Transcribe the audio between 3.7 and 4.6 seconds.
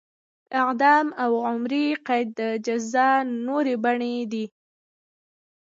بڼې دي.